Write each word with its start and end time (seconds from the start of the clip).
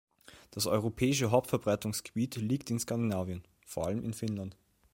Das 0.49 0.65
europäische 0.65 1.29
Hauptverbreitungsgebiet 1.29 2.35
liegt 2.37 2.71
in 2.71 2.79
Skandinavien, 2.79 3.43
vor 3.67 3.85
allem 3.85 4.03
in 4.03 4.15
Finnland. 4.15 4.57